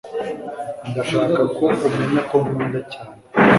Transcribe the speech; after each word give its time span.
Ndashaka 0.89 1.41
ko 1.57 1.65
umenya 1.87 2.21
ko 2.29 2.35
nkunda 2.45 2.79
cyane 2.91 3.13